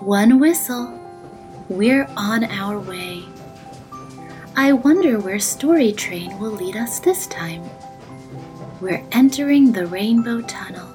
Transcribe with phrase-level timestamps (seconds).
[0.00, 0.98] One whistle.
[1.68, 3.22] We're on our way.
[4.56, 7.62] I wonder where Story Train will lead us this time.
[8.80, 10.86] We're entering the Rainbow Tunnel.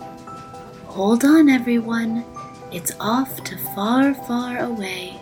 [0.88, 2.26] Hold on, everyone.
[2.72, 5.22] It's off to far, far away.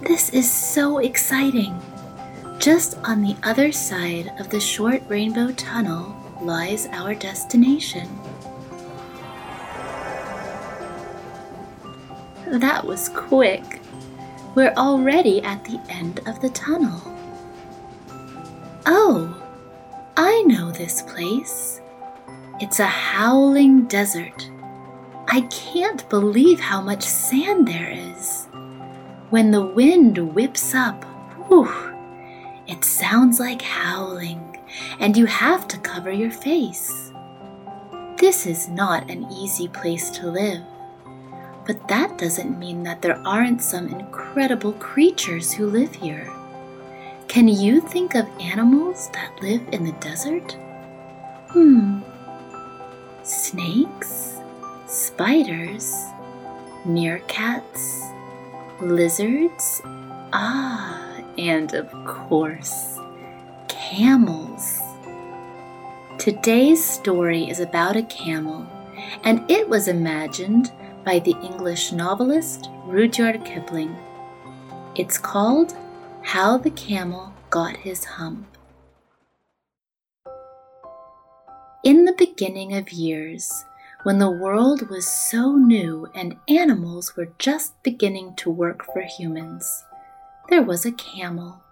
[0.00, 1.78] This is so exciting.
[2.58, 8.08] Just on the other side of the short rainbow tunnel lies our destination.
[12.50, 13.80] That was quick.
[14.54, 17.00] We're already at the end of the tunnel.
[18.86, 19.34] Oh,
[20.16, 21.82] I know this place.
[22.58, 24.50] It's a howling desert.
[25.28, 28.46] I can't believe how much sand there is.
[29.28, 31.04] When the wind whips up,
[31.48, 31.70] whew,
[32.66, 34.58] it sounds like howling,
[34.98, 37.12] and you have to cover your face.
[38.16, 40.62] This is not an easy place to live.
[41.68, 46.32] But that doesn't mean that there aren't some incredible creatures who live here.
[47.28, 50.56] Can you think of animals that live in the desert?
[51.50, 52.00] Hmm.
[53.22, 54.38] Snakes?
[54.86, 55.92] Spiders?
[56.86, 58.14] Meerkats?
[58.80, 59.82] Lizards?
[60.32, 62.98] Ah, and of course,
[63.68, 64.80] camels.
[66.16, 68.66] Today's story is about a camel,
[69.22, 70.72] and it was imagined
[71.08, 73.96] by the English novelist Rudyard Kipling.
[74.94, 75.74] It's called
[76.20, 78.46] How the Camel Got His Hump.
[81.82, 83.64] In the beginning of years,
[84.02, 89.84] when the world was so new and animals were just beginning to work for humans,
[90.50, 91.62] there was a camel.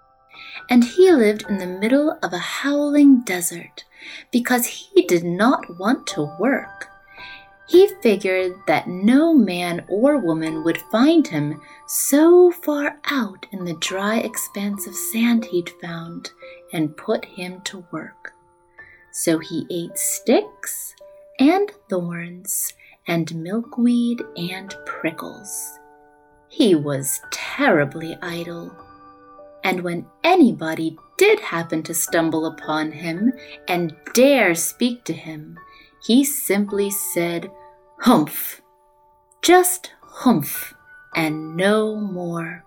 [0.71, 3.85] And he lived in the middle of a howling desert
[4.31, 6.89] because he did not want to work.
[7.69, 13.75] He figured that no man or woman would find him so far out in the
[13.75, 16.31] dry expanse of sand he'd found
[16.72, 18.34] and put him to work.
[19.12, 20.94] So he ate sticks
[21.41, 22.72] and thorns
[23.09, 25.78] and milkweed and prickles.
[26.48, 28.77] He was terribly idle.
[29.65, 33.33] And when anybody did happen to stumble upon him
[33.66, 35.59] and dare speak to him,
[36.06, 37.50] he simply said,
[38.00, 38.61] Humph!
[39.43, 40.75] Just humph,
[41.15, 42.65] and no more.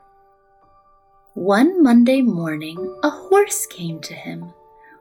[1.35, 4.53] One Monday morning, a horse came to him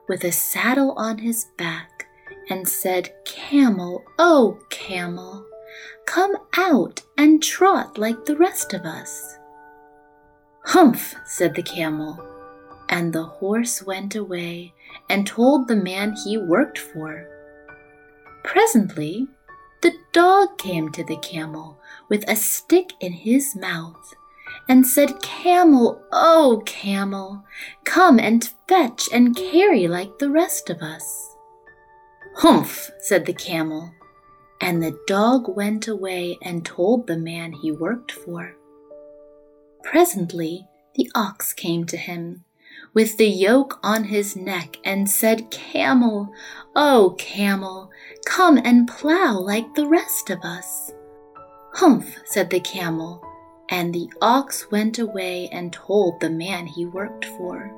[0.07, 2.07] with a saddle on his back
[2.49, 5.45] and said, Camel, oh, camel,
[6.05, 9.37] come out and trot like the rest of us.
[10.65, 12.19] Humph, said the camel,
[12.89, 14.73] and the horse went away
[15.09, 17.27] and told the man he worked for.
[18.43, 19.27] Presently,
[19.81, 21.79] the dog came to the camel
[22.09, 24.13] with a stick in his mouth
[24.67, 27.43] and said, Camel, oh, camel,
[27.85, 31.35] come and fetch and carry like the rest of us.
[32.35, 33.91] Humph, said the camel,
[34.61, 38.55] and the dog went away and told the man he worked for.
[39.83, 42.43] Presently, the ox came to him
[42.93, 46.33] with the yoke on his neck and said, Camel,
[46.75, 47.91] oh, camel,
[48.25, 50.91] come and plow like the rest of us.
[51.73, 53.23] Humph, said the camel,
[53.69, 57.75] and the ox went away and told the man he worked for.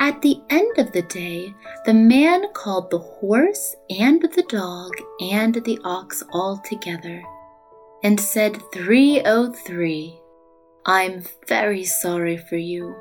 [0.00, 1.54] At the end of the day,
[1.84, 7.22] the man called the horse and the dog and the ox all together
[8.04, 10.20] and said, 303,
[10.86, 12.94] I'm very sorry for you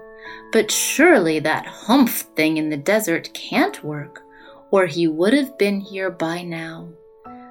[0.51, 4.23] but surely that humph thing in the desert can't work,
[4.71, 6.89] or he would have been here by now.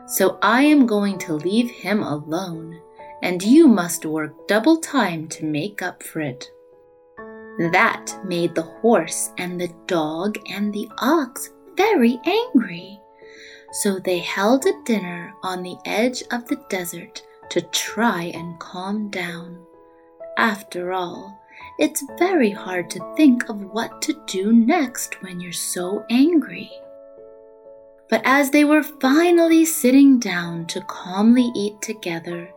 [0.06, 2.80] So I am going to leave him alone,
[3.22, 6.50] and you must work double time to make up for it.
[7.72, 13.00] That made the horse and the dog and the ox very angry.
[13.72, 19.10] So they held a dinner on the edge of the desert to try and calm
[19.10, 19.64] down.
[20.36, 21.38] After all,
[21.78, 26.70] it's very hard to think of what to do next when you're so angry.
[28.08, 32.50] But as they were finally sitting down to calmly eat together,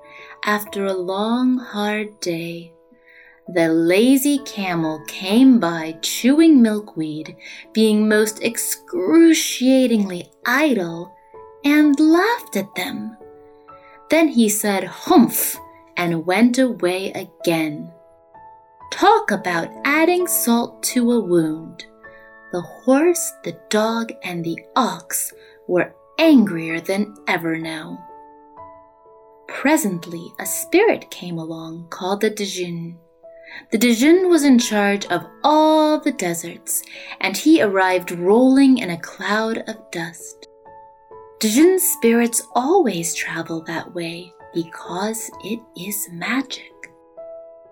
[0.45, 2.71] after a long, hard day,
[3.48, 7.36] the lazy camel came by chewing milkweed,
[7.74, 11.12] being most excruciatingly idle,
[11.66, 13.18] and laughed at them.
[14.12, 15.57] Then he said, Humph,
[15.98, 17.92] and went away again.
[18.91, 21.86] Talk about adding salt to a wound.
[22.51, 25.31] The horse, the dog, and the ox
[25.68, 28.03] were angrier than ever now.
[29.47, 32.97] Presently, a spirit came along called the Djinn.
[33.71, 36.81] The Djinn was in charge of all the deserts,
[37.21, 40.47] and he arrived rolling in a cloud of dust.
[41.39, 46.79] Djinn spirits always travel that way because it is magic.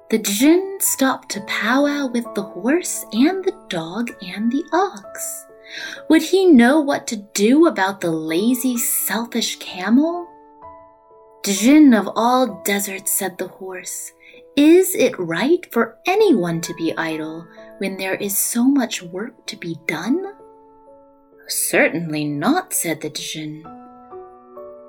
[0.09, 5.45] The Djinn stopped to powwow with the horse and the dog and the ox.
[6.09, 10.25] Would he know what to do about the lazy, selfish camel?
[11.43, 14.13] Djinn of all deserts, said the horse,
[14.55, 17.45] is it right for anyone to be idle
[17.79, 20.33] when there is so much work to be done?
[21.47, 23.63] Certainly not, said the Djinn.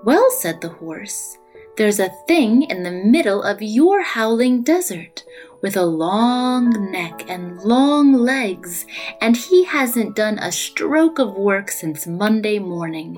[0.05, 1.37] Well, said the horse,
[1.79, 5.25] there's a thing in the middle of your howling desert
[5.63, 8.85] with a long neck and long legs,
[9.21, 13.17] and he hasn't done a stroke of work since Monday morning.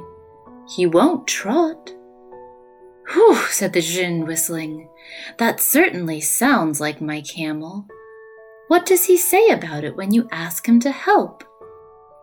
[0.69, 1.91] He won't trot.
[3.13, 4.91] Whew, said the Djinn, whistling.
[5.39, 7.87] That certainly sounds like my camel.
[8.69, 11.45] What does he say about it when you ask him to help?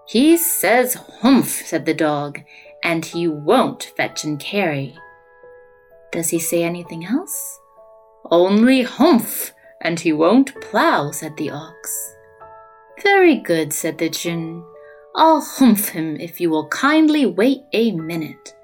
[0.07, 2.41] He says humph, said the dog,
[2.83, 4.95] and he won't fetch and carry.
[6.11, 7.59] Does he say anything else?
[8.29, 12.15] Only humph, and he won't plough, said the ox.
[13.03, 14.63] Very good, said the Djinn.
[15.15, 18.55] I'll humph him if you will kindly wait a minute.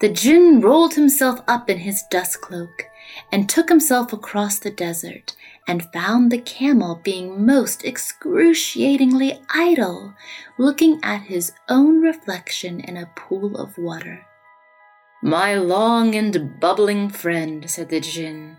[0.00, 2.86] The Djinn rolled himself up in his dust cloak
[3.30, 5.34] and took himself across the desert
[5.66, 10.14] and found the camel being most excruciatingly idle,
[10.58, 14.26] looking at his own reflection in a pool of water.
[15.22, 18.56] My long and bubbling friend, said the Djinn,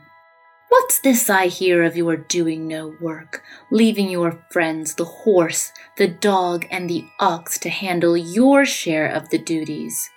[0.70, 3.42] what's this I hear of your doing no work,
[3.72, 9.30] leaving your friends, the horse, the dog, and the ox, to handle your share of
[9.30, 10.12] the duties?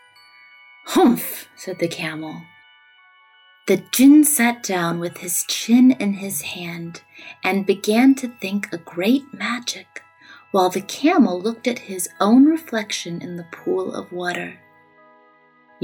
[0.88, 2.42] Humph, said the camel.
[3.66, 7.00] The Djinn sat down with his chin in his hand
[7.42, 10.02] and began to think a great magic,
[10.50, 14.58] while the camel looked at his own reflection in the pool of water.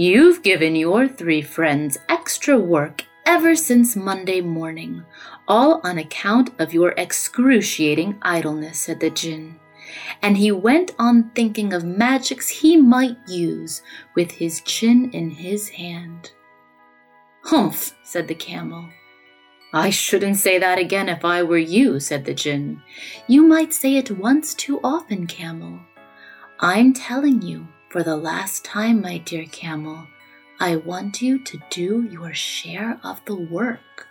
[0.01, 5.05] You've given your three friends extra work ever since Monday morning,
[5.47, 9.61] all on account of your excruciating idleness, said the Djinn
[10.23, 13.83] and he went on thinking of magics he might use
[14.15, 16.33] with his chin in his hand.
[17.45, 18.89] Humph, said the camel.
[19.73, 22.83] I shouldn't say that again if I were you, said the Djinn.
[23.29, 25.81] You might say it once too often, camel.
[26.59, 30.07] I'm telling you, for the last time, my dear camel,
[30.61, 34.07] I want you to do your share of the work.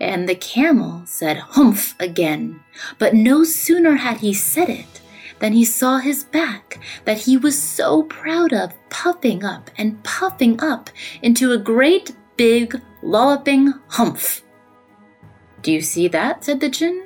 [0.00, 2.60] And the camel said humph again,
[2.98, 5.00] but no sooner had he said it
[5.40, 10.62] than he saw his back that he was so proud of puffing up and puffing
[10.62, 10.88] up
[11.22, 14.42] into a great big lolloping humph.
[15.62, 16.44] Do you see that?
[16.44, 17.05] said the Djinn.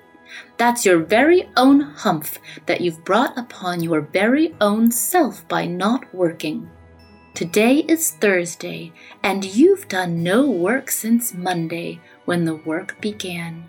[0.56, 6.12] That's your very own humph that you've brought upon your very own self by not
[6.14, 6.70] working.
[7.34, 13.68] Today is Thursday, and you've done no work since Monday when the work began.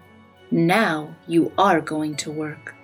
[0.49, 2.75] Now you are going to work.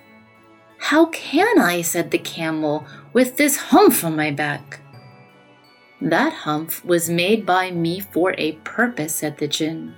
[0.78, 4.80] How can I, said the camel, with this humph on my back?
[6.00, 9.96] That humph was made by me for a purpose, said the Djinn.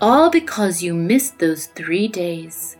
[0.00, 2.76] All because you missed those three days.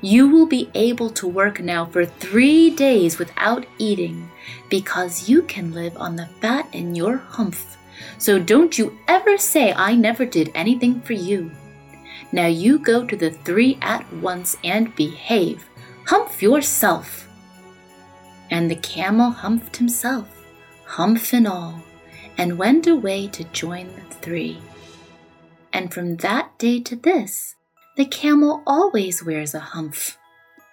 [0.00, 4.30] You will be able to work now for three days without eating
[4.68, 7.76] because you can live on the fat in your humph.
[8.18, 11.50] So don't you ever say I never did anything for you.
[12.32, 15.68] Now you go to the three at once and behave.
[16.06, 17.28] Humph yourself.
[18.50, 20.28] And the camel humphed himself,
[20.84, 21.82] humph and all,
[22.36, 24.60] and went away to join the three.
[25.72, 27.54] And from that day to this,
[28.00, 30.18] the camel always wears a humph.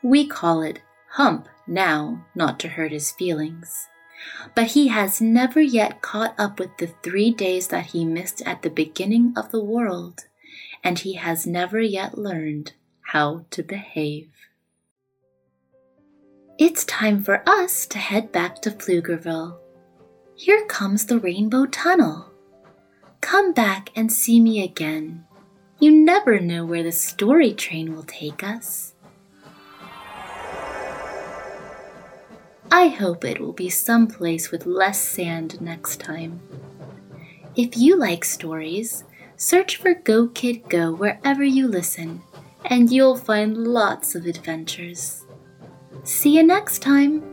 [0.02, 0.80] We call it
[1.10, 3.90] hump now, not to hurt his feelings.
[4.56, 8.62] But he has never yet caught up with the three days that he missed at
[8.62, 10.22] the beginning of the world,
[10.86, 14.30] and he has never yet learned how to behave.
[16.58, 19.60] It's time for us to head back to Pflugerville.
[20.38, 22.32] Here comes the Rainbow Tunnel.
[23.20, 25.27] come back and see me again.
[25.80, 28.94] You never know where the story train will take us.
[32.72, 36.42] I hope it will be someplace with less sand next time.
[37.56, 39.04] If you like stories,
[39.36, 42.24] search for Go Kid Go wherever you listen,
[42.66, 45.26] and you'll find lots of adventures.
[46.04, 47.24] See you next time!